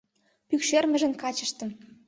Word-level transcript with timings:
Пӱкшермыжын 0.47 1.13
качыштым 1.21 1.69